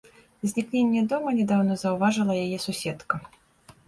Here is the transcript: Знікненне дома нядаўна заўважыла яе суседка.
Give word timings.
Знікненне 0.51 1.03
дома 1.11 1.33
нядаўна 1.39 1.77
заўважыла 1.81 2.33
яе 2.45 2.57
суседка. 2.65 3.21